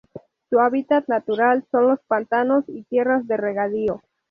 Su 0.49 0.59
hábitat 0.59 1.07
natural 1.09 1.63
son 1.69 1.89
los 1.89 1.99
pantanos 2.07 2.63
y 2.67 2.81
tierras 2.85 3.27
de 3.27 3.37
regadío. 3.37 4.01